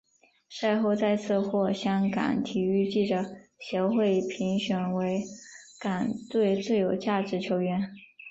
[0.49, 3.23] 赛后再次获香港体育记者
[3.59, 5.23] 协会评选为
[5.79, 7.91] 港队最有价值球员。